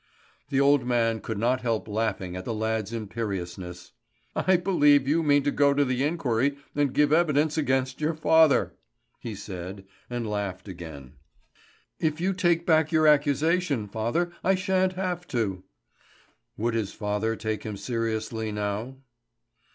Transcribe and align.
The 0.49 0.59
old 0.59 0.83
man 0.83 1.19
could 1.19 1.37
not 1.37 1.61
help 1.61 1.87
laughing 1.87 2.35
at 2.35 2.43
the 2.43 2.55
lad's 2.55 2.91
imperiousness. 2.91 3.91
"I 4.35 4.57
believe 4.57 5.07
you 5.07 5.21
mean 5.21 5.43
to 5.43 5.51
go 5.51 5.75
to 5.75 5.85
the 5.85 6.03
inquiry 6.03 6.57
and 6.73 6.91
give 6.91 7.13
evidence 7.13 7.55
against 7.55 8.01
your 8.01 8.15
father!" 8.15 8.73
he 9.19 9.35
said, 9.35 9.85
and 10.09 10.25
laughed 10.27 10.67
again. 10.67 11.17
"If 11.99 12.19
you 12.19 12.33
take 12.33 12.65
back 12.65 12.91
your 12.91 13.05
accusation, 13.05 13.87
father, 13.87 14.31
I 14.43 14.55
shan't 14.55 14.93
have 14.93 15.27
to." 15.27 15.63
Would 16.57 16.73
his 16.73 16.93
father 16.93 17.35
take 17.35 17.61
him 17.61 17.77
seriously 17.77 18.51
now? 18.51 18.95